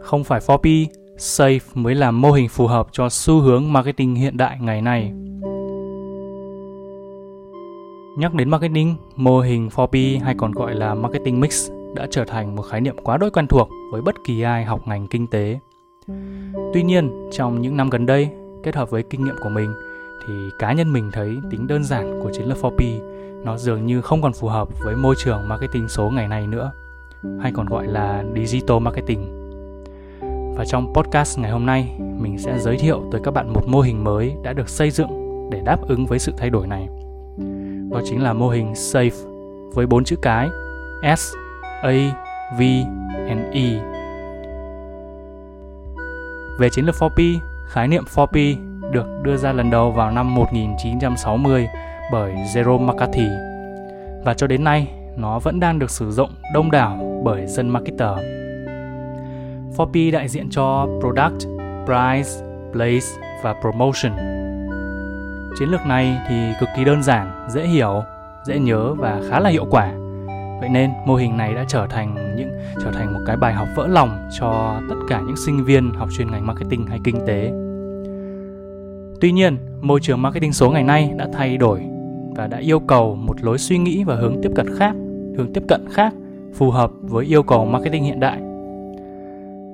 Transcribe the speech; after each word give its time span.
Không 0.00 0.24
phải 0.24 0.40
4P, 0.40 0.86
Safe 1.16 1.58
mới 1.74 1.94
là 1.94 2.10
mô 2.10 2.32
hình 2.32 2.48
phù 2.48 2.66
hợp 2.66 2.86
cho 2.92 3.08
xu 3.08 3.40
hướng 3.40 3.72
marketing 3.72 4.14
hiện 4.14 4.36
đại 4.36 4.58
ngày 4.60 4.82
nay. 4.82 5.12
Nhắc 8.18 8.34
đến 8.34 8.50
marketing, 8.50 8.96
mô 9.16 9.40
hình 9.40 9.68
4P 9.68 10.20
hay 10.24 10.34
còn 10.38 10.52
gọi 10.52 10.74
là 10.74 10.94
marketing 10.94 11.40
mix 11.40 11.70
đã 11.94 12.06
trở 12.10 12.24
thành 12.24 12.56
một 12.56 12.62
khái 12.62 12.80
niệm 12.80 12.96
quá 13.02 13.16
đỗi 13.16 13.30
quen 13.30 13.46
thuộc 13.46 13.68
với 13.92 14.02
bất 14.02 14.14
kỳ 14.24 14.42
ai 14.42 14.64
học 14.64 14.88
ngành 14.88 15.06
kinh 15.06 15.26
tế. 15.26 15.58
Tuy 16.74 16.82
nhiên, 16.82 17.28
trong 17.32 17.60
những 17.60 17.76
năm 17.76 17.90
gần 17.90 18.06
đây, 18.06 18.28
kết 18.62 18.74
hợp 18.74 18.90
với 18.90 19.02
kinh 19.02 19.24
nghiệm 19.24 19.36
của 19.42 19.48
mình 19.48 19.74
thì 20.26 20.34
cá 20.58 20.72
nhân 20.72 20.92
mình 20.92 21.10
thấy 21.12 21.36
tính 21.50 21.66
đơn 21.66 21.84
giản 21.84 22.20
của 22.22 22.30
chiến 22.32 22.48
lược 22.48 22.58
4P 22.58 23.00
nó 23.44 23.56
dường 23.56 23.86
như 23.86 24.00
không 24.00 24.22
còn 24.22 24.32
phù 24.32 24.48
hợp 24.48 24.68
với 24.84 24.96
môi 24.96 25.14
trường 25.18 25.48
marketing 25.48 25.88
số 25.88 26.10
ngày 26.10 26.28
nay 26.28 26.46
nữa, 26.46 26.72
hay 27.40 27.52
còn 27.52 27.66
gọi 27.66 27.86
là 27.86 28.24
digital 28.34 28.78
marketing. 28.78 29.44
Và 30.56 30.64
trong 30.64 30.94
podcast 30.94 31.38
ngày 31.38 31.50
hôm 31.50 31.66
nay, 31.66 31.94
mình 31.98 32.38
sẽ 32.38 32.58
giới 32.58 32.76
thiệu 32.76 33.02
tới 33.12 33.20
các 33.24 33.34
bạn 33.34 33.52
một 33.52 33.68
mô 33.68 33.80
hình 33.80 34.04
mới 34.04 34.34
đã 34.42 34.52
được 34.52 34.68
xây 34.68 34.90
dựng 34.90 35.48
để 35.50 35.60
đáp 35.64 35.88
ứng 35.88 36.06
với 36.06 36.18
sự 36.18 36.32
thay 36.36 36.50
đổi 36.50 36.66
này. 36.66 36.88
Đó 37.90 38.00
chính 38.04 38.22
là 38.22 38.32
mô 38.32 38.48
hình 38.48 38.72
SAFE 38.72 39.10
với 39.74 39.86
bốn 39.86 40.04
chữ 40.04 40.16
cái 40.22 40.48
S, 41.16 41.34
A, 41.82 41.92
V, 42.58 42.62
and 43.28 43.40
E. 43.52 43.94
Về 46.58 46.68
chiến 46.70 46.84
lược 46.84 46.94
4P, 46.94 47.38
khái 47.66 47.88
niệm 47.88 48.04
4P 48.14 48.56
được 48.90 49.06
đưa 49.22 49.36
ra 49.36 49.52
lần 49.52 49.70
đầu 49.70 49.92
vào 49.92 50.10
năm 50.10 50.34
1960 50.34 51.66
bởi 52.12 52.34
Jerome 52.34 52.86
McCarthy 52.86 53.28
và 54.24 54.34
cho 54.34 54.46
đến 54.46 54.64
nay 54.64 54.88
nó 55.16 55.38
vẫn 55.38 55.60
đang 55.60 55.78
được 55.78 55.90
sử 55.90 56.10
dụng 56.10 56.30
đông 56.54 56.70
đảo 56.70 57.13
bởi 57.24 57.46
dân 57.46 57.68
marketer. 57.68 58.18
4P 59.76 60.12
đại 60.12 60.28
diện 60.28 60.50
cho 60.50 60.86
Product, 61.00 61.46
Price, 61.86 62.30
Place 62.72 63.06
và 63.42 63.54
Promotion. 63.60 64.12
Chiến 65.58 65.68
lược 65.68 65.86
này 65.86 66.16
thì 66.28 66.34
cực 66.60 66.68
kỳ 66.76 66.84
đơn 66.84 67.02
giản, 67.02 67.48
dễ 67.50 67.66
hiểu, 67.66 68.02
dễ 68.46 68.58
nhớ 68.58 68.94
và 68.94 69.20
khá 69.30 69.40
là 69.40 69.50
hiệu 69.50 69.66
quả. 69.70 69.92
Vậy 70.60 70.68
nên 70.68 70.90
mô 71.06 71.14
hình 71.14 71.36
này 71.36 71.54
đã 71.54 71.64
trở 71.68 71.86
thành 71.90 72.36
những 72.36 72.52
trở 72.84 72.90
thành 72.90 73.14
một 73.14 73.20
cái 73.26 73.36
bài 73.36 73.54
học 73.54 73.68
vỡ 73.76 73.86
lòng 73.86 74.28
cho 74.38 74.80
tất 74.88 74.96
cả 75.08 75.20
những 75.26 75.36
sinh 75.36 75.64
viên 75.64 75.90
học 75.94 76.08
chuyên 76.16 76.30
ngành 76.30 76.46
marketing 76.46 76.86
hay 76.86 77.00
kinh 77.04 77.26
tế. 77.26 77.52
Tuy 79.20 79.32
nhiên, 79.32 79.56
môi 79.80 80.00
trường 80.00 80.22
marketing 80.22 80.52
số 80.52 80.70
ngày 80.70 80.82
nay 80.82 81.12
đã 81.16 81.28
thay 81.32 81.56
đổi 81.56 81.82
và 82.36 82.46
đã 82.46 82.58
yêu 82.58 82.80
cầu 82.80 83.14
một 83.14 83.42
lối 83.42 83.58
suy 83.58 83.78
nghĩ 83.78 84.04
và 84.04 84.16
hướng 84.16 84.36
tiếp 84.42 84.50
cận 84.54 84.66
khác, 84.78 84.94
hướng 85.36 85.52
tiếp 85.52 85.62
cận 85.68 85.84
khác 85.90 86.14
phù 86.54 86.70
hợp 86.70 86.90
với 87.00 87.24
yêu 87.24 87.42
cầu 87.42 87.66
marketing 87.66 88.04
hiện 88.04 88.20
đại. 88.20 88.38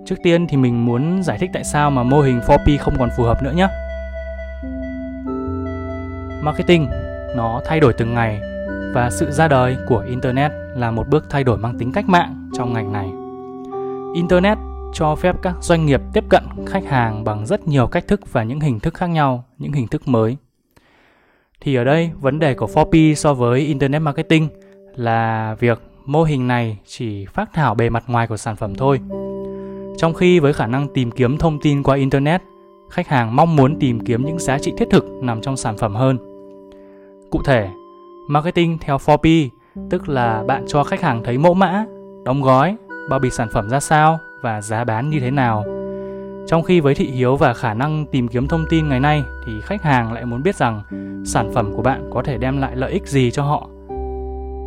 Trước 0.07 0.17
tiên 0.23 0.47
thì 0.47 0.57
mình 0.57 0.85
muốn 0.85 1.23
giải 1.23 1.39
thích 1.39 1.51
tại 1.53 1.65
sao 1.65 1.91
mà 1.91 2.03
mô 2.03 2.21
hình 2.21 2.41
4P 2.47 2.79
không 2.79 2.95
còn 2.99 3.09
phù 3.17 3.23
hợp 3.23 3.43
nữa 3.43 3.53
nhé. 3.53 3.69
Marketing 6.43 6.89
nó 7.37 7.61
thay 7.65 7.81
đổi 7.81 7.93
từng 7.93 8.15
ngày 8.15 8.41
và 8.95 9.11
sự 9.11 9.31
ra 9.31 9.49
đời 9.49 9.77
của 9.89 10.05
internet 10.09 10.53
là 10.77 10.91
một 10.91 11.09
bước 11.09 11.27
thay 11.31 11.45
đổi 11.45 11.59
mang 11.59 11.79
tính 11.79 11.93
cách 11.93 12.09
mạng 12.09 12.51
trong 12.53 12.73
ngành 12.73 12.93
này. 12.93 13.11
Internet 14.15 14.59
cho 14.93 15.15
phép 15.15 15.37
các 15.43 15.55
doanh 15.61 15.87
nghiệp 15.87 16.01
tiếp 16.13 16.25
cận 16.29 16.45
khách 16.67 16.85
hàng 16.85 17.25
bằng 17.25 17.47
rất 17.47 17.69
nhiều 17.69 17.87
cách 17.87 18.09
thức 18.09 18.33
và 18.33 18.43
những 18.43 18.61
hình 18.61 18.81
thức 18.81 18.95
khác 18.95 19.07
nhau, 19.07 19.45
những 19.59 19.73
hình 19.73 19.89
thức 19.89 20.09
mới. 20.09 20.37
Thì 21.61 21.75
ở 21.75 21.85
đây 21.85 22.11
vấn 22.21 22.39
đề 22.39 22.55
của 22.55 22.67
4P 22.67 23.15
so 23.15 23.35
với 23.35 23.61
internet 23.61 24.03
marketing 24.03 24.49
là 24.95 25.55
việc 25.61 25.83
mô 26.05 26.23
hình 26.23 26.49
này 26.49 26.79
chỉ 26.87 27.27
phát 27.27 27.53
thảo 27.53 27.75
bề 27.75 27.91
mặt 27.91 28.05
ngoài 28.07 28.27
của 28.27 28.37
sản 28.37 28.57
phẩm 28.57 28.75
thôi. 28.75 29.01
Trong 29.97 30.15
khi 30.15 30.41
với 30.41 30.53
khả 30.53 30.67
năng 30.67 30.89
tìm 30.95 31.11
kiếm 31.11 31.39
thông 31.39 31.61
tin 31.61 31.83
qua 31.83 31.97
internet, 31.97 32.43
khách 32.91 33.09
hàng 33.09 33.37
mong 33.37 33.57
muốn 33.57 33.79
tìm 33.79 34.01
kiếm 34.01 34.25
những 34.25 34.39
giá 34.39 34.59
trị 34.59 34.73
thiết 34.79 34.91
thực 34.91 35.05
nằm 35.23 35.41
trong 35.41 35.57
sản 35.57 35.77
phẩm 35.79 35.95
hơn. 35.95 36.19
Cụ 37.31 37.43
thể, 37.45 37.69
marketing 38.29 38.79
theo 38.79 38.97
4P 38.97 39.49
tức 39.91 40.09
là 40.09 40.45
bạn 40.47 40.65
cho 40.69 40.85
khách 40.85 41.01
hàng 41.01 41.23
thấy 41.25 41.39
mẫu 41.39 41.55
mã, 41.55 41.85
đóng 42.25 42.43
gói, 42.43 42.77
bao 43.11 43.19
bì 43.19 43.31
sản 43.31 43.49
phẩm 43.53 43.69
ra 43.69 43.81
sao 43.81 44.19
và 44.43 44.61
giá 44.61 44.85
bán 44.85 45.11
như 45.11 45.21
thế 45.21 45.31
nào. 45.31 45.65
Trong 46.47 46.63
khi 46.63 46.81
với 46.81 46.95
thị 46.95 47.11
hiếu 47.11 47.37
và 47.37 47.55
khả 47.55 47.75
năng 47.75 48.07
tìm 48.07 48.29
kiếm 48.29 48.49
thông 48.49 48.65
tin 48.71 48.89
ngày 48.89 49.01
nay 49.01 49.23
thì 49.47 49.53
khách 49.63 49.83
hàng 49.83 50.13
lại 50.13 50.25
muốn 50.25 50.43
biết 50.43 50.57
rằng 50.57 50.83
sản 51.27 51.51
phẩm 51.55 51.73
của 51.77 51.83
bạn 51.83 52.11
có 52.13 52.23
thể 52.23 52.39
đem 52.39 52.61
lại 52.61 52.77
lợi 52.77 52.93
ích 52.93 53.07
gì 53.07 53.31
cho 53.31 53.43
họ. 53.43 53.70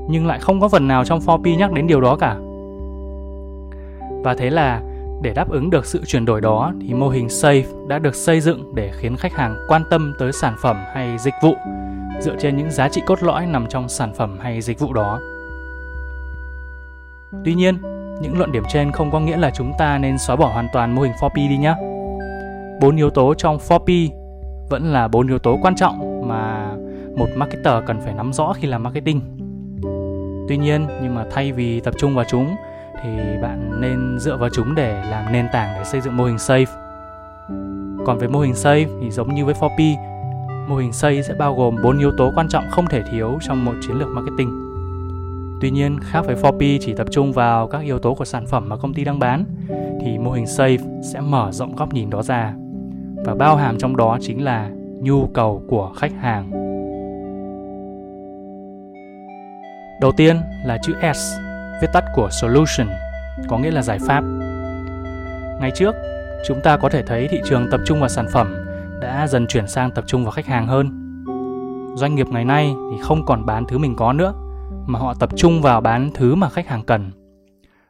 Nhưng 0.09 0.27
lại 0.27 0.39
không 0.39 0.61
có 0.61 0.69
phần 0.69 0.87
nào 0.87 1.05
trong 1.05 1.19
4P 1.19 1.57
nhắc 1.57 1.71
đến 1.71 1.87
điều 1.87 2.01
đó 2.01 2.15
cả. 2.15 2.35
Và 4.23 4.35
thế 4.37 4.49
là 4.49 4.81
để 5.21 5.33
đáp 5.33 5.49
ứng 5.49 5.69
được 5.69 5.85
sự 5.85 6.01
chuyển 6.05 6.25
đổi 6.25 6.41
đó 6.41 6.73
thì 6.81 6.93
mô 6.93 7.09
hình 7.09 7.27
SAFE 7.27 7.87
đã 7.87 7.99
được 7.99 8.15
xây 8.15 8.41
dựng 8.41 8.75
để 8.75 8.91
khiến 8.93 9.17
khách 9.17 9.33
hàng 9.33 9.55
quan 9.67 9.83
tâm 9.89 10.13
tới 10.19 10.31
sản 10.31 10.55
phẩm 10.61 10.77
hay 10.93 11.17
dịch 11.17 11.33
vụ 11.41 11.55
dựa 12.21 12.35
trên 12.39 12.57
những 12.57 12.71
giá 12.71 12.89
trị 12.89 13.01
cốt 13.05 13.23
lõi 13.23 13.45
nằm 13.45 13.65
trong 13.69 13.89
sản 13.89 14.13
phẩm 14.13 14.37
hay 14.41 14.61
dịch 14.61 14.79
vụ 14.79 14.93
đó. 14.93 15.19
Tuy 17.45 17.53
nhiên, 17.53 17.77
những 18.21 18.37
luận 18.37 18.51
điểm 18.51 18.63
trên 18.69 18.91
không 18.91 19.11
có 19.11 19.19
nghĩa 19.19 19.37
là 19.37 19.51
chúng 19.55 19.73
ta 19.77 19.97
nên 19.97 20.17
xóa 20.17 20.35
bỏ 20.35 20.47
hoàn 20.47 20.67
toàn 20.73 20.95
mô 20.95 21.01
hình 21.01 21.13
4P 21.19 21.49
đi 21.49 21.57
nhé. 21.57 21.75
Bốn 22.81 22.95
yếu 22.95 23.09
tố 23.09 23.33
trong 23.33 23.57
4P 23.57 24.09
vẫn 24.69 24.83
là 24.93 25.07
bốn 25.07 25.27
yếu 25.27 25.39
tố 25.39 25.59
quan 25.61 25.75
trọng 25.75 26.27
mà 26.27 26.69
một 27.15 27.27
marketer 27.35 27.83
cần 27.85 28.01
phải 28.01 28.13
nắm 28.13 28.33
rõ 28.33 28.53
khi 28.53 28.67
làm 28.67 28.83
marketing. 28.83 29.42
Tuy 30.47 30.57
nhiên, 30.57 30.87
nhưng 31.01 31.15
mà 31.15 31.25
thay 31.31 31.51
vì 31.51 31.79
tập 31.79 31.93
trung 31.97 32.15
vào 32.15 32.25
chúng 32.29 32.55
thì 33.03 33.09
bạn 33.41 33.81
nên 33.81 34.19
dựa 34.19 34.37
vào 34.37 34.49
chúng 34.53 34.75
để 34.75 35.03
làm 35.09 35.33
nền 35.33 35.47
tảng 35.53 35.73
để 35.77 35.83
xây 35.83 36.01
dựng 36.01 36.17
mô 36.17 36.25
hình 36.25 36.35
safe. 36.35 36.65
Còn 38.05 38.17
về 38.19 38.27
mô 38.27 38.39
hình 38.39 38.53
safe 38.53 38.87
thì 39.01 39.11
giống 39.11 39.35
như 39.35 39.45
với 39.45 39.53
4P, 39.53 39.95
mô 40.67 40.75
hình 40.75 40.93
xây 40.93 41.23
sẽ 41.23 41.33
bao 41.33 41.55
gồm 41.55 41.75
bốn 41.83 41.99
yếu 41.99 42.11
tố 42.17 42.31
quan 42.35 42.47
trọng 42.49 42.69
không 42.69 42.87
thể 42.87 43.03
thiếu 43.11 43.37
trong 43.41 43.65
một 43.65 43.73
chiến 43.81 43.97
lược 43.97 44.07
marketing. 44.07 44.49
Tuy 45.61 45.71
nhiên, 45.71 45.99
khác 46.01 46.21
với 46.25 46.35
4P 46.35 46.77
chỉ 46.81 46.93
tập 46.93 47.07
trung 47.11 47.33
vào 47.33 47.67
các 47.67 47.81
yếu 47.81 47.99
tố 47.99 48.13
của 48.13 48.25
sản 48.25 48.45
phẩm 48.45 48.69
mà 48.69 48.77
công 48.77 48.93
ty 48.93 49.03
đang 49.03 49.19
bán, 49.19 49.45
thì 50.01 50.17
mô 50.17 50.31
hình 50.31 50.45
Safe 50.45 51.01
sẽ 51.13 51.21
mở 51.21 51.51
rộng 51.51 51.75
góc 51.75 51.93
nhìn 51.93 52.09
đó 52.09 52.23
ra. 52.23 52.53
Và 53.25 53.35
bao 53.35 53.55
hàm 53.55 53.77
trong 53.77 53.97
đó 53.97 54.17
chính 54.21 54.43
là 54.43 54.69
nhu 55.01 55.27
cầu 55.27 55.63
của 55.69 55.91
khách 55.97 56.13
hàng. 56.21 56.62
Đầu 60.03 60.11
tiên 60.11 60.41
là 60.65 60.77
chữ 60.77 60.93
S, 61.13 61.39
viết 61.81 61.87
tắt 61.93 62.03
của 62.13 62.29
Solution, 62.31 62.87
có 63.49 63.57
nghĩa 63.57 63.71
là 63.71 63.81
giải 63.81 63.99
pháp. 64.07 64.21
Ngày 65.61 65.71
trước, 65.75 65.95
chúng 66.47 66.61
ta 66.61 66.77
có 66.77 66.89
thể 66.89 67.03
thấy 67.03 67.27
thị 67.27 67.41
trường 67.45 67.67
tập 67.71 67.81
trung 67.85 67.99
vào 67.99 68.09
sản 68.09 68.25
phẩm 68.31 68.55
đã 69.01 69.27
dần 69.27 69.47
chuyển 69.47 69.67
sang 69.67 69.91
tập 69.91 70.03
trung 70.07 70.23
vào 70.23 70.31
khách 70.31 70.45
hàng 70.45 70.67
hơn. 70.67 70.87
Doanh 71.95 72.15
nghiệp 72.15 72.27
ngày 72.27 72.45
nay 72.45 72.73
thì 72.91 73.01
không 73.01 73.25
còn 73.25 73.45
bán 73.45 73.65
thứ 73.67 73.77
mình 73.77 73.95
có 73.95 74.13
nữa 74.13 74.33
mà 74.87 74.99
họ 74.99 75.13
tập 75.13 75.29
trung 75.35 75.61
vào 75.61 75.81
bán 75.81 76.09
thứ 76.13 76.35
mà 76.35 76.49
khách 76.49 76.67
hàng 76.67 76.83
cần. 76.83 77.11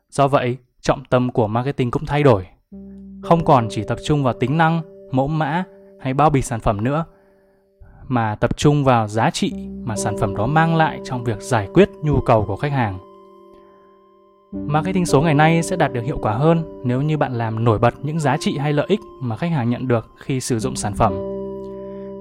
Do 0.09 0.27
vậy, 0.27 0.57
trọng 0.81 1.03
tâm 1.09 1.31
của 1.31 1.47
marketing 1.47 1.91
cũng 1.91 2.05
thay 2.05 2.23
đổi. 2.23 2.47
Không 3.23 3.45
còn 3.45 3.67
chỉ 3.69 3.83
tập 3.83 3.97
trung 4.05 4.23
vào 4.23 4.33
tính 4.33 4.57
năng, 4.57 4.81
mẫu 5.11 5.27
mã 5.27 5.63
hay 6.01 6.13
bao 6.13 6.29
bì 6.29 6.41
sản 6.41 6.59
phẩm 6.59 6.83
nữa, 6.83 7.05
mà 8.07 8.35
tập 8.35 8.57
trung 8.57 8.83
vào 8.83 9.07
giá 9.07 9.29
trị 9.29 9.53
mà 9.83 9.95
sản 9.95 10.17
phẩm 10.17 10.35
đó 10.35 10.45
mang 10.45 10.75
lại 10.75 10.99
trong 11.03 11.23
việc 11.23 11.41
giải 11.41 11.67
quyết 11.73 11.89
nhu 12.01 12.21
cầu 12.21 12.45
của 12.47 12.55
khách 12.55 12.71
hàng. 12.71 12.97
Marketing 14.67 15.05
số 15.05 15.21
ngày 15.21 15.33
nay 15.33 15.63
sẽ 15.63 15.75
đạt 15.75 15.93
được 15.93 16.03
hiệu 16.03 16.17
quả 16.21 16.33
hơn 16.33 16.81
nếu 16.83 17.01
như 17.01 17.17
bạn 17.17 17.33
làm 17.33 17.63
nổi 17.63 17.79
bật 17.79 17.93
những 18.01 18.19
giá 18.19 18.37
trị 18.37 18.57
hay 18.57 18.73
lợi 18.73 18.85
ích 18.89 18.99
mà 19.21 19.37
khách 19.37 19.51
hàng 19.51 19.69
nhận 19.69 19.87
được 19.87 20.11
khi 20.17 20.39
sử 20.39 20.59
dụng 20.59 20.75
sản 20.75 20.93
phẩm. 20.93 21.13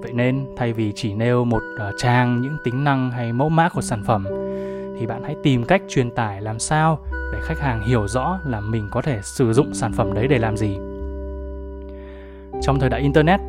Vậy 0.03 0.13
nên 0.13 0.47
thay 0.57 0.73
vì 0.73 0.93
chỉ 0.93 1.15
nêu 1.15 1.45
một 1.45 1.63
ờ, 1.79 1.93
trang 1.99 2.41
những 2.43 2.57
tính 2.65 2.85
năng 2.85 3.11
hay 3.11 3.33
mẫu 3.33 3.49
mã 3.49 3.69
của 3.69 3.81
sản 3.81 4.03
phẩm 4.07 4.25
thì 4.99 5.07
bạn 5.07 5.23
hãy 5.25 5.37
tìm 5.43 5.65
cách 5.65 5.83
truyền 5.89 6.11
tải 6.11 6.43
làm 6.43 6.59
sao 6.59 6.99
để 7.33 7.39
khách 7.43 7.61
hàng 7.61 7.87
hiểu 7.87 8.09
rõ 8.09 8.39
là 8.47 8.61
mình 8.61 8.89
có 8.91 9.03
thể 9.03 9.21
sử 9.23 9.53
dụng 9.53 9.75
sản 9.75 9.93
phẩm 9.93 10.15
đấy 10.15 10.29
để 10.29 10.39
làm 10.39 10.57
gì. 10.57 10.77
Trong 12.63 12.81
thời 12.81 12.91
đại 12.91 13.01
internet, 13.01 13.41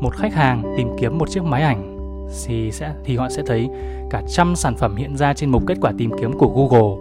một 0.00 0.14
khách 0.16 0.34
hàng 0.34 0.74
tìm 0.76 0.88
kiếm 0.98 1.18
một 1.18 1.30
chiếc 1.30 1.44
máy 1.44 1.62
ảnh, 1.62 1.96
thì 2.46 2.72
sẽ, 2.72 2.92
thì 3.04 3.16
họ 3.16 3.28
sẽ 3.28 3.42
thấy 3.46 3.68
cả 4.10 4.22
trăm 4.28 4.56
sản 4.56 4.76
phẩm 4.76 4.96
hiện 4.96 5.16
ra 5.16 5.34
trên 5.34 5.50
mục 5.50 5.62
kết 5.66 5.78
quả 5.80 5.92
tìm 5.98 6.10
kiếm 6.20 6.38
của 6.38 6.48
Google. 6.48 6.96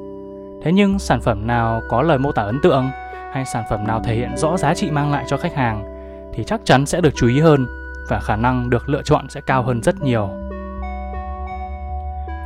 Thế 0.63 0.71
nhưng 0.71 0.99
sản 0.99 1.21
phẩm 1.21 1.47
nào 1.47 1.81
có 1.89 2.01
lời 2.01 2.17
mô 2.17 2.31
tả 2.31 2.41
ấn 2.41 2.59
tượng 2.63 2.89
hay 3.33 3.45
sản 3.45 3.63
phẩm 3.69 3.87
nào 3.87 4.01
thể 4.03 4.15
hiện 4.15 4.37
rõ 4.37 4.57
giá 4.57 4.73
trị 4.73 4.91
mang 4.91 5.11
lại 5.11 5.25
cho 5.27 5.37
khách 5.37 5.55
hàng 5.55 5.83
thì 6.33 6.43
chắc 6.43 6.61
chắn 6.65 6.85
sẽ 6.85 7.01
được 7.01 7.15
chú 7.15 7.27
ý 7.27 7.39
hơn 7.39 7.67
và 8.09 8.19
khả 8.19 8.35
năng 8.35 8.69
được 8.69 8.89
lựa 8.89 9.01
chọn 9.05 9.29
sẽ 9.29 9.41
cao 9.41 9.63
hơn 9.63 9.83
rất 9.83 10.01
nhiều. 10.01 10.29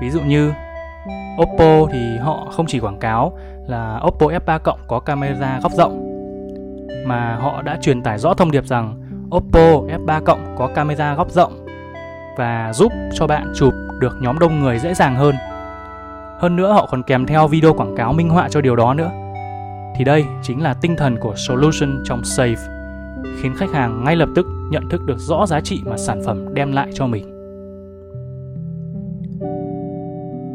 Ví 0.01 0.09
dụ 0.09 0.21
như 0.21 0.51
Oppo 1.41 1.87
thì 1.91 2.17
họ 2.17 2.47
không 2.51 2.65
chỉ 2.65 2.79
quảng 2.79 2.99
cáo 2.99 3.37
là 3.67 4.01
Oppo 4.07 4.27
F3 4.27 4.59
cộng 4.59 4.79
có 4.87 4.99
camera 4.99 5.59
góc 5.63 5.71
rộng, 5.71 6.09
mà 7.05 7.35
họ 7.35 7.61
đã 7.61 7.77
truyền 7.81 8.03
tải 8.03 8.19
rõ 8.19 8.33
thông 8.33 8.51
điệp 8.51 8.65
rằng 8.65 9.02
Oppo 9.35 9.81
F3 9.81 10.21
cộng 10.25 10.55
có 10.57 10.67
camera 10.67 11.15
góc 11.15 11.31
rộng 11.31 11.65
và 12.37 12.71
giúp 12.73 12.91
cho 13.13 13.27
bạn 13.27 13.53
chụp 13.55 13.73
được 13.99 14.15
nhóm 14.21 14.39
đông 14.39 14.61
người 14.61 14.79
dễ 14.79 14.93
dàng 14.93 15.15
hơn. 15.15 15.35
Hơn 16.39 16.55
nữa, 16.55 16.71
họ 16.71 16.87
còn 16.91 17.03
kèm 17.03 17.25
theo 17.25 17.47
video 17.47 17.73
quảng 17.73 17.95
cáo 17.95 18.13
minh 18.13 18.29
họa 18.29 18.49
cho 18.49 18.61
điều 18.61 18.75
đó 18.75 18.93
nữa. 18.93 19.11
thì 19.95 20.03
đây 20.03 20.25
chính 20.41 20.61
là 20.61 20.73
tinh 20.73 20.95
thần 20.97 21.17
của 21.19 21.33
solution 21.35 22.03
trong 22.05 22.23
save 22.23 22.55
khiến 23.41 23.55
khách 23.57 23.71
hàng 23.73 24.03
ngay 24.03 24.15
lập 24.15 24.29
tức 24.35 24.45
nhận 24.71 24.89
thức 24.89 25.01
được 25.05 25.19
rõ 25.19 25.45
giá 25.45 25.61
trị 25.61 25.81
mà 25.85 25.97
sản 25.97 26.21
phẩm 26.25 26.53
đem 26.53 26.71
lại 26.71 26.89
cho 26.93 27.07
mình 27.07 27.29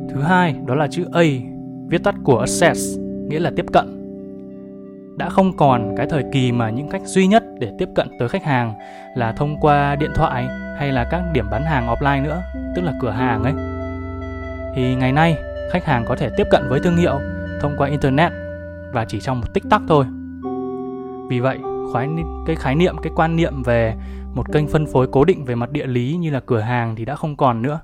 thứ 0.08 0.20
hai, 0.20 0.56
đó 0.66 0.74
là 0.74 0.88
chữ 0.90 1.04
A, 1.12 1.22
viết 1.88 2.04
tắt 2.04 2.14
của 2.24 2.38
access 2.38 2.98
nghĩa 3.28 3.38
là 3.38 3.52
tiếp 3.56 3.66
cận 3.72 3.97
đã 5.18 5.28
không 5.28 5.56
còn 5.56 5.94
cái 5.96 6.06
thời 6.10 6.24
kỳ 6.32 6.52
mà 6.52 6.70
những 6.70 6.88
cách 6.88 7.02
duy 7.04 7.26
nhất 7.26 7.44
để 7.58 7.72
tiếp 7.78 7.88
cận 7.94 8.08
tới 8.18 8.28
khách 8.28 8.44
hàng 8.44 8.74
là 9.14 9.32
thông 9.32 9.56
qua 9.60 9.96
điện 9.96 10.10
thoại 10.14 10.48
hay 10.78 10.92
là 10.92 11.04
các 11.10 11.22
điểm 11.32 11.44
bán 11.50 11.62
hàng 11.62 11.86
offline 11.86 12.22
nữa, 12.22 12.42
tức 12.76 12.82
là 12.82 12.92
cửa 13.00 13.10
hàng 13.10 13.42
ấy. 13.42 13.52
Thì 14.74 14.94
ngày 14.94 15.12
nay, 15.12 15.36
khách 15.72 15.84
hàng 15.84 16.04
có 16.08 16.16
thể 16.16 16.30
tiếp 16.36 16.46
cận 16.50 16.68
với 16.68 16.80
thương 16.80 16.96
hiệu 16.96 17.20
thông 17.60 17.74
qua 17.78 17.88
internet 17.88 18.32
và 18.92 19.04
chỉ 19.08 19.20
trong 19.20 19.40
một 19.40 19.46
tích 19.54 19.64
tắc 19.70 19.82
thôi. 19.88 20.04
Vì 21.28 21.40
vậy, 21.40 21.58
khái 21.94 22.08
cái 22.46 22.56
khái 22.56 22.74
niệm, 22.74 22.96
cái 23.02 23.12
quan 23.16 23.36
niệm 23.36 23.62
về 23.62 23.94
một 24.34 24.52
kênh 24.52 24.68
phân 24.68 24.86
phối 24.86 25.08
cố 25.12 25.24
định 25.24 25.44
về 25.44 25.54
mặt 25.54 25.70
địa 25.70 25.86
lý 25.86 26.16
như 26.20 26.30
là 26.30 26.40
cửa 26.40 26.60
hàng 26.60 26.96
thì 26.96 27.04
đã 27.04 27.14
không 27.14 27.36
còn 27.36 27.62
nữa. 27.62 27.80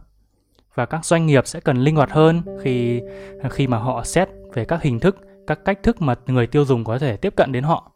Và 0.74 0.86
các 0.86 1.04
doanh 1.04 1.26
nghiệp 1.26 1.46
sẽ 1.46 1.60
cần 1.60 1.76
linh 1.76 1.96
hoạt 1.96 2.10
hơn 2.10 2.42
khi 2.62 3.02
khi 3.50 3.66
mà 3.66 3.78
họ 3.78 4.04
xét 4.04 4.28
về 4.54 4.64
các 4.64 4.82
hình 4.82 5.00
thức 5.00 5.16
các 5.46 5.58
cách 5.64 5.82
thức 5.82 6.02
mà 6.02 6.14
người 6.26 6.46
tiêu 6.46 6.64
dùng 6.64 6.84
có 6.84 6.98
thể 6.98 7.16
tiếp 7.16 7.36
cận 7.36 7.52
đến 7.52 7.64
họ. 7.64 7.90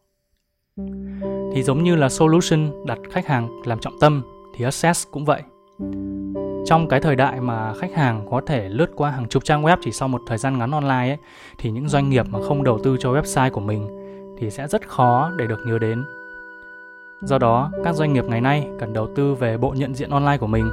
Thì 1.54 1.62
giống 1.62 1.82
như 1.82 1.96
là 1.96 2.08
solution 2.08 2.86
đặt 2.86 2.98
khách 3.10 3.26
hàng 3.26 3.62
làm 3.64 3.78
trọng 3.78 4.00
tâm 4.00 4.22
thì 4.56 4.64
access 4.64 5.06
cũng 5.10 5.24
vậy. 5.24 5.42
Trong 6.66 6.88
cái 6.88 7.00
thời 7.00 7.16
đại 7.16 7.40
mà 7.40 7.74
khách 7.74 7.94
hàng 7.94 8.26
có 8.30 8.40
thể 8.46 8.68
lướt 8.68 8.90
qua 8.96 9.10
hàng 9.10 9.28
chục 9.28 9.44
trang 9.44 9.62
web 9.62 9.76
chỉ 9.80 9.92
sau 9.92 10.08
một 10.08 10.22
thời 10.26 10.38
gian 10.38 10.58
ngắn 10.58 10.70
online 10.70 11.08
ấy, 11.10 11.16
thì 11.58 11.70
những 11.70 11.88
doanh 11.88 12.10
nghiệp 12.10 12.26
mà 12.30 12.38
không 12.48 12.64
đầu 12.64 12.78
tư 12.84 12.96
cho 13.00 13.12
website 13.12 13.50
của 13.50 13.60
mình 13.60 13.88
thì 14.38 14.50
sẽ 14.50 14.68
rất 14.68 14.88
khó 14.88 15.30
để 15.36 15.46
được 15.46 15.60
nhớ 15.66 15.78
đến. 15.78 16.04
Do 17.22 17.38
đó, 17.38 17.70
các 17.84 17.94
doanh 17.94 18.12
nghiệp 18.12 18.24
ngày 18.24 18.40
nay 18.40 18.68
cần 18.78 18.92
đầu 18.92 19.08
tư 19.16 19.34
về 19.34 19.56
bộ 19.56 19.74
nhận 19.76 19.94
diện 19.94 20.10
online 20.10 20.38
của 20.38 20.46
mình 20.46 20.70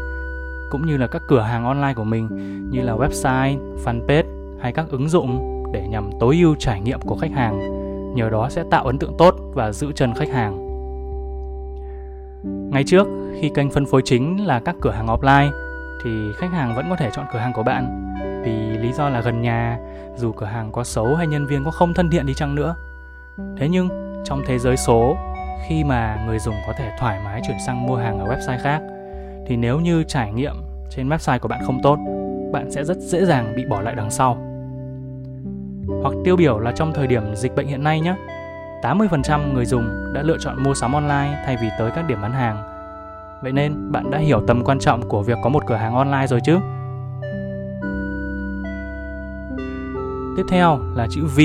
cũng 0.72 0.86
như 0.86 0.98
là 0.98 1.08
các 1.08 1.22
cửa 1.28 1.42
hàng 1.42 1.66
online 1.66 1.94
của 1.94 2.04
mình 2.04 2.28
như 2.72 2.82
là 2.82 2.96
website, 2.96 3.76
fanpage 3.86 4.58
hay 4.60 4.72
các 4.74 4.86
ứng 4.90 5.10
dụng 5.10 5.55
để 5.76 5.88
nhằm 5.88 6.10
tối 6.20 6.38
ưu 6.42 6.56
trải 6.56 6.82
nghiệm 6.82 7.02
của 7.02 7.16
khách 7.16 7.32
hàng, 7.32 7.60
nhờ 8.16 8.30
đó 8.30 8.50
sẽ 8.50 8.64
tạo 8.72 8.86
ấn 8.86 9.00
tượng 9.00 9.16
tốt 9.18 9.36
và 9.54 9.72
giữ 9.72 9.92
chân 9.92 10.14
khách 10.14 10.30
hàng. 10.30 10.66
Ngay 12.72 12.84
trước, 12.84 13.08
khi 13.42 13.52
kênh 13.56 13.72
phân 13.72 13.86
phối 13.86 14.02
chính 14.06 14.46
là 14.46 14.60
các 14.60 14.76
cửa 14.82 14.92
hàng 14.92 15.08
offline 15.08 15.52
thì 16.04 16.10
khách 16.38 16.52
hàng 16.52 16.76
vẫn 16.76 16.86
có 16.90 16.96
thể 16.96 17.10
chọn 17.14 17.26
cửa 17.34 17.40
hàng 17.40 17.54
của 17.54 17.64
bạn 17.64 18.14
vì 18.46 18.78
lý 18.78 18.92
do 18.92 19.10
là 19.10 19.22
gần 19.22 19.42
nhà, 19.42 19.80
dù 20.16 20.32
cửa 20.32 20.46
hàng 20.46 20.72
có 20.72 20.84
xấu 20.84 21.16
hay 21.16 21.28
nhân 21.28 21.46
viên 21.46 21.64
có 21.64 21.72
không 21.72 21.94
thân 21.94 22.10
thiện 22.10 22.26
đi 22.26 22.34
chăng 22.34 22.56
nữa. 22.56 22.76
Thế 23.58 23.70
nhưng 23.70 23.90
trong 24.26 24.42
thế 24.46 24.60
giới 24.60 24.78
số, 24.78 25.18
khi 25.68 25.84
mà 25.84 26.24
người 26.28 26.40
dùng 26.40 26.56
có 26.68 26.74
thể 26.78 26.92
thoải 27.00 27.20
mái 27.26 27.42
chuyển 27.48 27.58
sang 27.66 27.88
mua 27.88 27.96
hàng 27.96 28.20
ở 28.20 28.26
website 28.26 28.64
khác 28.64 28.82
thì 29.48 29.58
nếu 29.58 29.80
như 29.80 30.04
trải 30.04 30.34
nghiệm 30.34 30.56
trên 30.90 31.10
website 31.10 31.40
của 31.40 31.48
bạn 31.48 31.60
không 31.66 31.80
tốt, 31.84 32.00
bạn 32.52 32.72
sẽ 32.72 32.84
rất 32.84 32.98
dễ 32.98 33.26
dàng 33.26 33.54
bị 33.56 33.66
bỏ 33.66 33.82
lại 33.82 33.96
đằng 33.96 34.12
sau. 34.12 34.55
Hoặc 35.88 36.14
tiêu 36.24 36.36
biểu 36.36 36.60
là 36.60 36.72
trong 36.72 36.94
thời 36.94 37.08
điểm 37.08 37.36
dịch 37.36 37.56
bệnh 37.56 37.68
hiện 37.68 37.84
nay 37.84 38.00
nhé, 38.00 38.16
80% 38.82 39.54
người 39.54 39.66
dùng 39.66 40.14
đã 40.14 40.22
lựa 40.22 40.38
chọn 40.40 40.64
mua 40.64 40.74
sắm 40.74 40.94
online 40.94 41.44
thay 41.46 41.58
vì 41.62 41.70
tới 41.80 41.92
các 41.96 42.08
điểm 42.08 42.22
bán 42.22 42.32
hàng. 42.32 42.58
Vậy 43.44 43.52
nên 43.52 43.92
bạn 43.92 44.12
đã 44.12 44.18
hiểu 44.18 44.42
tầm 44.48 44.64
quan 44.64 44.80
trọng 44.80 45.10
của 45.10 45.24
việc 45.24 45.38
có 45.44 45.50
một 45.50 45.64
cửa 45.68 45.76
hàng 45.76 45.94
online 45.94 46.28
rồi 46.28 46.40
chứ? 46.44 46.58
Tiếp 50.38 50.44
theo 50.50 50.80
là 50.96 51.08
chữ 51.10 51.22
V, 51.26 51.40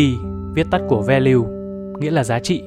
viết 0.54 0.66
tắt 0.70 0.80
của 0.88 1.02
value, 1.02 1.48
nghĩa 2.00 2.10
là 2.10 2.24
giá 2.24 2.38
trị. 2.38 2.62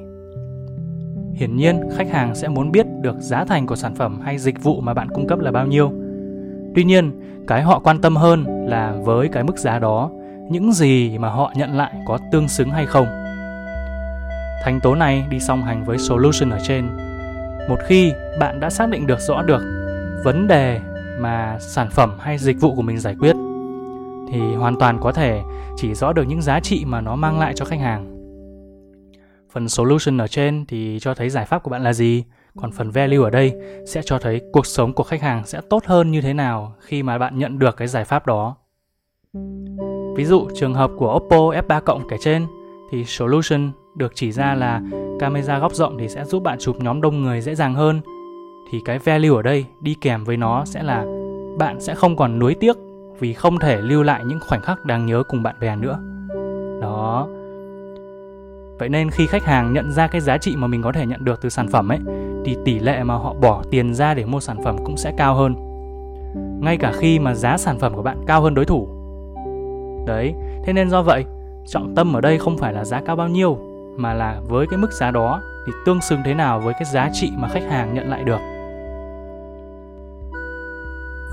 Hiển 1.34 1.56
nhiên, 1.56 1.82
khách 1.98 2.12
hàng 2.12 2.36
sẽ 2.36 2.48
muốn 2.48 2.72
biết 2.72 2.86
được 3.02 3.16
giá 3.20 3.46
thành 3.46 3.68
của 3.68 3.76
sản 3.76 3.96
phẩm 3.96 4.20
hay 4.22 4.38
dịch 4.38 4.64
vụ 4.64 4.82
mà 4.82 4.94
bạn 4.94 5.10
cung 5.10 5.28
cấp 5.28 5.40
là 5.40 5.52
bao 5.52 5.68
nhiêu. 5.68 5.92
Tuy 6.76 6.84
nhiên, 6.84 7.12
cái 7.48 7.62
họ 7.62 7.80
quan 7.80 8.02
tâm 8.02 8.16
hơn 8.16 8.68
là 8.68 8.96
với 9.04 9.28
cái 9.28 9.44
mức 9.44 9.58
giá 9.58 9.80
đó 9.80 10.10
những 10.54 10.74
gì 10.74 11.18
mà 11.18 11.30
họ 11.30 11.52
nhận 11.56 11.78
lại 11.78 11.94
có 12.06 12.18
tương 12.32 12.48
xứng 12.48 12.70
hay 12.70 12.86
không. 12.86 13.06
Thành 14.64 14.80
tố 14.84 14.96
này 14.96 15.26
đi 15.30 15.40
song 15.40 15.64
hành 15.64 15.84
với 15.86 15.98
solution 15.98 16.50
ở 16.50 16.60
trên. 16.68 16.88
Một 17.70 17.78
khi 17.88 18.14
bạn 18.40 18.60
đã 18.60 18.70
xác 18.70 18.90
định 18.90 19.08
được 19.08 19.20
rõ 19.20 19.42
được 19.42 19.62
vấn 20.24 20.48
đề 20.48 20.80
mà 21.20 21.58
sản 21.60 21.90
phẩm 21.90 22.18
hay 22.20 22.38
dịch 22.38 22.62
vụ 22.62 22.76
của 22.76 22.82
mình 22.82 22.98
giải 22.98 23.16
quyết 23.20 23.36
thì 24.32 24.40
hoàn 24.56 24.80
toàn 24.80 25.00
có 25.02 25.12
thể 25.12 25.42
chỉ 25.78 25.94
rõ 25.94 26.14
được 26.14 26.24
những 26.28 26.42
giá 26.42 26.60
trị 26.60 26.86
mà 26.86 27.02
nó 27.02 27.16
mang 27.16 27.40
lại 27.40 27.54
cho 27.56 27.66
khách 27.66 27.80
hàng. 27.80 28.10
Phần 29.52 29.70
solution 29.70 30.22
ở 30.22 30.28
trên 30.28 30.66
thì 30.66 30.98
cho 31.02 31.14
thấy 31.14 31.30
giải 31.30 31.46
pháp 31.46 31.64
của 31.64 31.70
bạn 31.70 31.84
là 31.84 31.94
gì, 31.94 32.24
còn 32.58 32.72
phần 32.72 32.92
value 32.92 33.18
ở 33.18 33.30
đây 33.30 33.54
sẽ 33.88 34.02
cho 34.06 34.20
thấy 34.20 34.42
cuộc 34.54 34.66
sống 34.66 34.94
của 34.94 35.04
khách 35.04 35.22
hàng 35.22 35.46
sẽ 35.46 35.62
tốt 35.70 35.86
hơn 35.86 36.12
như 36.12 36.22
thế 36.22 36.34
nào 36.34 36.76
khi 36.80 37.04
mà 37.04 37.18
bạn 37.18 37.38
nhận 37.38 37.60
được 37.60 37.78
cái 37.78 37.88
giải 37.88 38.06
pháp 38.06 38.28
đó. 38.28 38.56
Ví 40.16 40.26
dụ, 40.26 40.48
trường 40.56 40.74
hợp 40.74 40.92
của 40.98 41.16
Oppo 41.16 41.38
F3 41.38 41.82
cộng 41.82 42.08
kể 42.08 42.18
trên, 42.20 42.48
thì 42.92 43.06
solution 43.06 43.72
được 43.96 44.12
chỉ 44.16 44.32
ra 44.32 44.56
là 44.56 44.82
camera 45.20 45.60
góc 45.60 45.74
rộng 45.74 45.98
thì 46.00 46.10
sẽ 46.10 46.26
giúp 46.26 46.44
bạn 46.44 46.58
chụp 46.60 46.76
nhóm 46.80 47.02
đông 47.02 47.24
người 47.24 47.42
dễ 47.42 47.56
dàng 47.56 47.74
hơn. 47.74 48.02
Thì 48.72 48.82
cái 48.86 49.00
value 49.00 49.30
ở 49.30 49.42
đây 49.42 49.66
đi 49.80 49.96
kèm 50.02 50.24
với 50.24 50.38
nó 50.38 50.66
sẽ 50.66 50.84
là 50.84 51.06
bạn 51.58 51.80
sẽ 51.80 51.96
không 51.96 52.16
còn 52.16 52.40
nuối 52.40 52.56
tiếc 52.60 52.78
vì 53.20 53.34
không 53.34 53.60
thể 53.60 53.82
lưu 53.82 54.04
lại 54.04 54.24
những 54.26 54.40
khoảnh 54.48 54.62
khắc 54.62 54.86
đáng 54.86 55.06
nhớ 55.06 55.24
cùng 55.30 55.44
bạn 55.44 55.56
bè 55.60 55.76
nữa. 55.76 56.00
Đó. 56.82 57.28
Vậy 58.80 58.90
nên 58.90 59.10
khi 59.10 59.28
khách 59.28 59.44
hàng 59.44 59.74
nhận 59.74 59.92
ra 59.92 60.08
cái 60.08 60.22
giá 60.22 60.38
trị 60.38 60.56
mà 60.56 60.68
mình 60.68 60.82
có 60.82 60.92
thể 60.92 61.06
nhận 61.06 61.26
được 61.26 61.42
từ 61.42 61.50
sản 61.50 61.68
phẩm 61.68 61.92
ấy, 61.92 62.00
thì 62.46 62.58
tỷ 62.66 62.80
lệ 62.80 63.04
mà 63.04 63.14
họ 63.14 63.34
bỏ 63.34 63.64
tiền 63.72 63.94
ra 63.94 64.14
để 64.14 64.26
mua 64.26 64.40
sản 64.40 64.58
phẩm 64.64 64.76
cũng 64.86 64.98
sẽ 64.98 65.14
cao 65.18 65.36
hơn. 65.36 65.56
Ngay 66.62 66.78
cả 66.78 66.94
khi 67.00 67.20
mà 67.20 67.34
giá 67.34 67.58
sản 67.58 67.80
phẩm 67.80 67.94
của 67.96 68.02
bạn 68.02 68.18
cao 68.28 68.42
hơn 68.42 68.54
đối 68.54 68.66
thủ 68.66 68.88
Đấy, 70.06 70.34
thế 70.66 70.74
nên 70.74 70.90
do 70.90 71.02
vậy, 71.02 71.26
trọng 71.68 71.96
tâm 71.96 72.14
ở 72.14 72.22
đây 72.22 72.40
không 72.40 72.58
phải 72.58 72.74
là 72.74 72.86
giá 72.86 73.02
cao 73.06 73.16
bao 73.16 73.28
nhiêu 73.28 73.58
mà 73.98 74.14
là 74.14 74.42
với 74.50 74.68
cái 74.68 74.78
mức 74.78 74.92
giá 74.92 75.12
đó 75.12 75.42
thì 75.66 75.72
tương 75.86 76.02
xứng 76.02 76.22
thế 76.26 76.34
nào 76.34 76.60
với 76.60 76.74
cái 76.74 76.86
giá 76.86 77.10
trị 77.14 77.32
mà 77.38 77.48
khách 77.48 77.64
hàng 77.70 77.94
nhận 77.94 78.10
lại 78.10 78.24
được. 78.24 78.40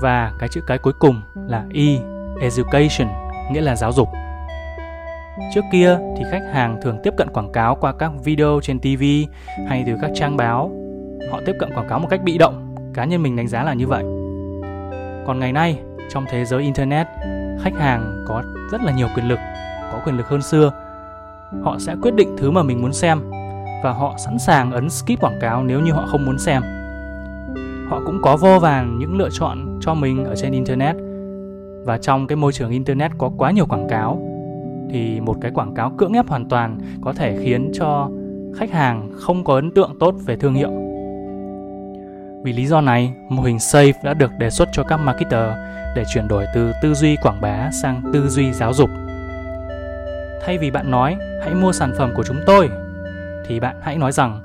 Và 0.01 0.33
cái 0.39 0.49
chữ 0.49 0.61
cái 0.67 0.77
cuối 0.77 0.93
cùng 0.99 1.21
là 1.35 1.65
E, 1.73 1.97
education, 2.41 3.07
nghĩa 3.51 3.61
là 3.61 3.75
giáo 3.75 3.91
dục. 3.91 4.07
Trước 5.53 5.61
kia 5.71 5.97
thì 6.17 6.23
khách 6.31 6.43
hàng 6.53 6.79
thường 6.81 6.99
tiếp 7.03 7.13
cận 7.17 7.29
quảng 7.33 7.51
cáo 7.51 7.75
qua 7.75 7.93
các 7.99 8.11
video 8.23 8.59
trên 8.63 8.79
TV 8.79 9.03
hay 9.67 9.83
từ 9.87 9.93
các 10.01 10.11
trang 10.15 10.37
báo. 10.37 10.71
Họ 11.31 11.39
tiếp 11.45 11.55
cận 11.59 11.73
quảng 11.73 11.87
cáo 11.89 11.99
một 11.99 12.07
cách 12.09 12.23
bị 12.23 12.37
động, 12.37 12.75
cá 12.93 13.05
nhân 13.05 13.23
mình 13.23 13.35
đánh 13.35 13.47
giá 13.47 13.63
là 13.63 13.73
như 13.73 13.87
vậy. 13.87 14.03
Còn 15.27 15.39
ngày 15.39 15.53
nay, 15.53 15.79
trong 16.09 16.25
thế 16.29 16.45
giới 16.45 16.61
internet 16.61 17.07
khách 17.63 17.73
hàng 17.79 18.23
có 18.27 18.43
rất 18.71 18.81
là 18.81 18.91
nhiều 18.91 19.07
quyền 19.15 19.27
lực, 19.27 19.39
có 19.91 19.99
quyền 20.05 20.17
lực 20.17 20.27
hơn 20.27 20.41
xưa. 20.41 20.71
Họ 21.63 21.77
sẽ 21.79 21.95
quyết 22.01 22.15
định 22.15 22.35
thứ 22.37 22.51
mà 22.51 22.63
mình 22.63 22.81
muốn 22.81 22.93
xem 22.93 23.21
và 23.83 23.91
họ 23.91 24.15
sẵn 24.17 24.39
sàng 24.39 24.71
ấn 24.71 24.89
skip 24.89 25.21
quảng 25.21 25.39
cáo 25.41 25.63
nếu 25.63 25.79
như 25.79 25.91
họ 25.91 26.05
không 26.07 26.25
muốn 26.25 26.39
xem. 26.39 26.61
Họ 27.89 28.01
cũng 28.05 28.21
có 28.21 28.37
vô 28.37 28.59
vàn 28.59 28.99
những 28.99 29.17
lựa 29.17 29.29
chọn 29.31 29.79
cho 29.81 29.93
mình 29.93 30.25
ở 30.25 30.35
trên 30.35 30.51
internet. 30.51 30.95
Và 31.85 31.97
trong 31.97 32.27
cái 32.27 32.35
môi 32.35 32.53
trường 32.53 32.71
internet 32.71 33.11
có 33.17 33.31
quá 33.37 33.51
nhiều 33.51 33.65
quảng 33.65 33.87
cáo, 33.89 34.27
thì 34.91 35.19
một 35.19 35.35
cái 35.41 35.51
quảng 35.51 35.73
cáo 35.73 35.89
cưỡng 35.89 36.13
ép 36.13 36.27
hoàn 36.27 36.49
toàn 36.49 36.77
có 37.01 37.13
thể 37.13 37.37
khiến 37.43 37.71
cho 37.73 38.09
khách 38.55 38.71
hàng 38.71 39.11
không 39.15 39.43
có 39.43 39.55
ấn 39.55 39.71
tượng 39.71 39.99
tốt 39.99 40.15
về 40.25 40.35
thương 40.35 40.53
hiệu 40.53 40.90
vì 42.43 42.53
lý 42.53 42.67
do 42.67 42.81
này, 42.81 43.13
mô 43.29 43.43
hình 43.43 43.57
SAFE 43.57 43.93
đã 44.03 44.13
được 44.13 44.31
đề 44.37 44.49
xuất 44.49 44.69
cho 44.71 44.83
các 44.83 44.97
marketer 44.97 45.53
để 45.95 46.03
chuyển 46.13 46.27
đổi 46.27 46.45
từ 46.55 46.71
tư 46.81 46.93
duy 46.93 47.15
quảng 47.15 47.41
bá 47.41 47.71
sang 47.81 48.01
tư 48.13 48.29
duy 48.29 48.53
giáo 48.53 48.73
dục. 48.73 48.89
Thay 50.45 50.57
vì 50.57 50.71
bạn 50.71 50.91
nói 50.91 51.17
hãy 51.41 51.55
mua 51.55 51.71
sản 51.71 51.93
phẩm 51.97 52.11
của 52.15 52.23
chúng 52.23 52.39
tôi, 52.45 52.69
thì 53.45 53.59
bạn 53.59 53.75
hãy 53.81 53.97
nói 53.97 54.11
rằng 54.11 54.41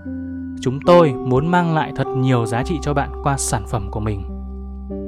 chúng 0.60 0.78
tôi 0.86 1.12
muốn 1.12 1.46
mang 1.46 1.74
lại 1.74 1.92
thật 1.96 2.06
nhiều 2.06 2.46
giá 2.46 2.62
trị 2.62 2.74
cho 2.82 2.94
bạn 2.94 3.10
qua 3.22 3.36
sản 3.38 3.66
phẩm 3.70 3.90
của 3.90 4.00
mình. 4.00 4.22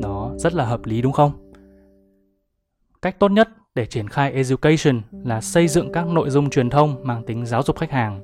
Đó 0.02 0.32
rất 0.36 0.54
là 0.54 0.64
hợp 0.64 0.80
lý 0.84 1.02
đúng 1.02 1.12
không? 1.12 1.32
Cách 3.02 3.18
tốt 3.18 3.30
nhất 3.30 3.48
để 3.74 3.86
triển 3.86 4.08
khai 4.08 4.32
education 4.32 5.02
là 5.24 5.40
xây 5.40 5.68
dựng 5.68 5.92
các 5.92 6.06
nội 6.06 6.30
dung 6.30 6.50
truyền 6.50 6.70
thông 6.70 6.96
mang 7.02 7.22
tính 7.26 7.46
giáo 7.46 7.62
dục 7.62 7.78
khách 7.78 7.90
hàng. 7.90 8.20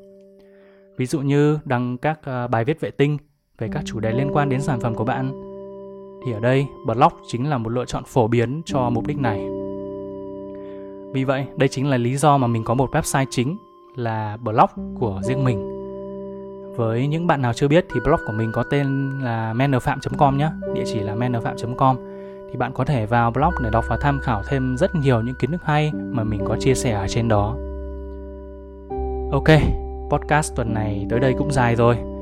Ví 0.97 1.07
dụ 1.07 1.21
như 1.21 1.59
đăng 1.65 1.99
các 1.99 2.21
à, 2.23 2.47
bài 2.47 2.65
viết 2.65 2.81
vệ 2.81 2.91
tinh 2.91 3.19
về 3.59 3.69
các 3.73 3.83
chủ 3.87 4.01
đề 4.01 4.13
liên 4.13 4.31
quan 4.33 4.49
đến 4.49 4.61
sản 4.61 4.81
phẩm 4.81 4.95
của 4.95 5.05
bạn 5.05 5.33
thì 6.25 6.33
ở 6.33 6.41
đây 6.41 6.67
blog 6.87 7.13
chính 7.27 7.51
là 7.51 7.59
một 7.59 7.71
lựa 7.71 7.85
chọn 7.85 8.05
phổ 8.05 8.29
biến 8.29 8.63
cho 8.65 8.91
mục 8.91 9.07
đích 9.07 9.19
này. 9.19 9.49
Vì 11.13 11.25
vậy, 11.25 11.47
đây 11.57 11.69
chính 11.69 11.91
là 11.91 11.97
lý 11.97 12.17
do 12.17 12.39
mà 12.39 12.47
mình 12.47 12.65
có 12.65 12.75
một 12.75 12.91
website 12.95 13.27
chính 13.31 13.57
là 13.97 14.37
blog 14.37 14.97
của 14.99 15.21
riêng 15.23 15.45
mình. 15.45 15.71
Với 16.77 17.07
những 17.07 17.27
bạn 17.27 17.43
nào 17.43 17.53
chưa 17.53 17.69
biết 17.69 17.87
thì 17.95 18.01
blog 18.05 18.21
của 18.27 18.33
mình 18.33 18.53
có 18.53 18.65
tên 18.71 19.11
là 19.23 19.55
mennerfphạm.com 19.55 20.39
nhé, 20.39 20.49
địa 20.75 20.85
chỉ 20.87 21.01
là 21.01 21.15
mennerfphạm.com 21.15 21.97
thì 22.51 22.59
bạn 22.59 22.73
có 22.73 22.85
thể 22.85 23.07
vào 23.07 23.31
blog 23.31 23.53
để 23.63 23.71
đọc 23.71 23.85
và 23.89 23.97
tham 24.01 24.21
khảo 24.23 24.43
thêm 24.49 24.77
rất 24.77 24.95
nhiều 24.95 25.23
những 25.23 25.35
kiến 25.41 25.51
thức 25.51 25.65
hay 25.65 25.93
mà 25.95 26.25
mình 26.25 26.41
có 26.45 26.57
chia 26.61 26.75
sẻ 26.75 26.93
ở 26.93 27.09
trên 27.09 27.29
đó. 27.29 27.57
Ok, 29.33 29.49
podcast 30.11 30.57
tuần 30.57 30.75
này 30.75 31.07
tới 31.11 31.21
đây 31.21 31.35
cũng 31.39 31.53
dài 31.53 31.77
rồi. 31.77 32.14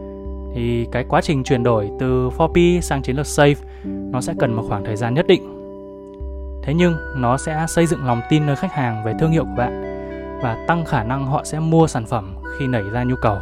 Thì 0.55 0.87
cái 0.93 1.05
quá 1.09 1.21
trình 1.21 1.45
chuyển 1.45 1.63
đổi 1.63 1.91
từ 1.99 2.29
4P 2.29 2.81
sang 2.81 3.03
chiến 3.03 3.17
lược 3.17 3.27
Safe, 3.27 3.55
nó 3.85 4.21
sẽ 4.21 4.35
cần 4.39 4.55
một 4.55 4.65
khoảng 4.69 4.85
thời 4.85 4.97
gian 4.97 5.15
nhất 5.15 5.27
định. 5.27 5.43
Thế 6.63 6.75
nhưng, 6.75 6.97
nó 7.17 7.37
sẽ 7.37 7.65
xây 7.69 7.87
dựng 7.87 8.07
lòng 8.07 8.21
tin 8.31 8.47
nơi 8.47 8.57
khách 8.57 8.73
hàng 8.73 9.05
về 9.05 9.15
thương 9.21 9.31
hiệu 9.31 9.45
của 9.45 9.57
bạn 9.57 9.83
và 10.43 10.65
tăng 10.69 10.85
khả 10.85 11.05
năng 11.05 11.27
họ 11.27 11.45
sẽ 11.45 11.61
mua 11.61 11.87
sản 11.87 12.07
phẩm 12.07 12.37
khi 12.59 12.67
nảy 12.67 12.83
ra 12.83 13.05
nhu 13.05 13.17
cầu. 13.17 13.39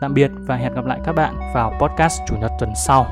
Tạm 0.00 0.14
biệt 0.14 0.30
và 0.46 0.56
hẹn 0.56 0.74
gặp 0.74 0.86
lại 0.86 1.00
các 1.04 1.12
bạn 1.12 1.34
vào 1.54 1.72
podcast 1.80 2.20
chủ 2.28 2.36
nhật 2.36 2.50
tuần 2.60 2.70
sau. 2.86 3.06